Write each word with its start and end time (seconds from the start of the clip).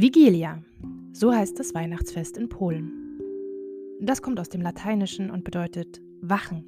Vigilia, 0.00 0.62
so 1.12 1.34
heißt 1.34 1.58
das 1.58 1.74
Weihnachtsfest 1.74 2.36
in 2.36 2.48
Polen. 2.48 2.92
Das 4.00 4.22
kommt 4.22 4.38
aus 4.38 4.48
dem 4.48 4.60
Lateinischen 4.60 5.28
und 5.28 5.42
bedeutet 5.42 6.00
Wachen. 6.20 6.64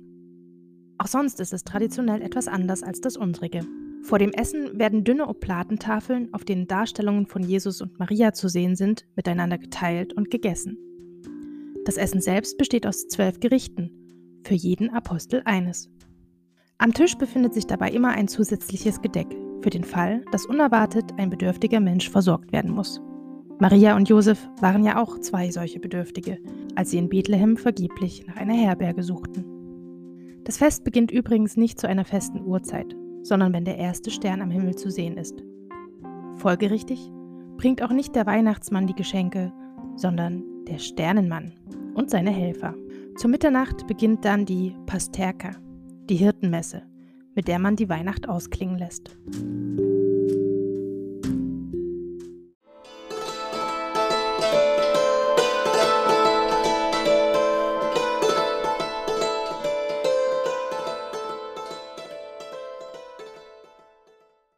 Auch 0.99 1.07
sonst 1.07 1.39
ist 1.39 1.53
es 1.53 1.63
traditionell 1.63 2.23
etwas 2.23 2.49
anders 2.49 2.83
als 2.83 3.01
das 3.01 3.17
unsrige. 3.17 3.61
Vor 4.03 4.19
dem 4.19 4.33
Essen 4.33 4.81
werden 4.81 5.05
dünne 5.05 5.29
Oblatentafeln, 5.29 6.35
auf 6.35 6.45
denen 6.45 6.67
Darstellungen 6.67 7.27
von 7.27 7.45
Jesus 7.45 7.81
und 7.81 8.01
Maria 8.01 8.33
zu 8.33 8.49
sehen 8.49 8.75
sind, 8.75 9.07
miteinander 9.15 9.59
geteilt 9.59 10.13
und 10.13 10.33
gegessen. 10.33 10.77
Das 11.85 11.99
Essen 11.99 12.21
selbst 12.21 12.59
besteht 12.59 12.85
aus 12.85 13.07
zwölf 13.07 13.39
Gerichten, 13.39 13.93
für 14.43 14.55
jeden 14.55 14.91
Apostel 14.91 15.43
eines. 15.45 15.89
Am 16.79 16.93
Tisch 16.95 17.17
befindet 17.17 17.55
sich 17.55 17.69
dabei 17.69 17.93
immer 17.93 18.09
ein 18.09 18.27
zusätzliches 18.27 19.01
Gedeck, 19.01 19.29
für 19.63 19.71
den 19.71 19.85
Fall, 19.85 20.25
dass 20.33 20.47
unerwartet 20.47 21.13
ein 21.17 21.31
bedürftiger 21.31 21.79
Mensch 21.79 22.11
versorgt 22.11 22.51
werden 22.51 22.73
muss. 22.73 23.01
Maria 23.61 23.95
und 23.95 24.09
Josef 24.09 24.49
waren 24.63 24.85
ja 24.85 24.97
auch 24.97 25.19
zwei 25.19 25.51
solche 25.51 25.81
Bedürftige, 25.81 26.39
als 26.77 26.91
sie 26.91 26.99
in 26.99 27.11
Bethlehem 27.11 27.59
vergeblich 27.59 28.27
nach 28.27 28.37
einer 28.37 28.55
Herberge 28.55 29.03
suchten. 29.03 29.45
Das 30.45 30.57
Fest 30.57 30.83
beginnt 30.83 31.11
übrigens 31.11 31.59
nicht 31.59 31.79
zu 31.79 31.87
einer 31.87 32.07
festen 32.07 32.43
Uhrzeit, 32.43 32.97
sondern 33.23 33.53
wenn 33.53 33.67
der 33.67 33.77
erste 33.77 34.11
Stern 34.11 34.41
am 34.41 34.51
Himmel 34.51 34.77
zu 34.77 34.91
sehen 34.91 35.19
ist. 35.19 35.45
Folgerichtig 36.37 37.13
bringt 37.59 37.83
auch 37.83 37.91
nicht 37.91 38.17
der 38.17 38.25
Weihnachtsmann 38.25 38.87
die 38.87 38.95
Geschenke, 38.95 39.53
sondern 39.95 40.43
der 40.67 40.79
Sternenmann 40.79 41.53
und 41.93 42.09
seine 42.09 42.31
Helfer. 42.31 42.75
Zur 43.19 43.29
Mitternacht 43.29 43.87
beginnt 43.87 44.25
dann 44.25 44.47
die 44.47 44.75
Pasterka, 44.87 45.51
die 46.09 46.17
Hirtenmesse, 46.17 46.85
mit 47.35 47.47
der 47.47 47.59
man 47.59 47.77
die 47.77 47.91
Weihnacht 47.91 48.27
ausklingen 48.27 48.79
lässt. 48.79 49.19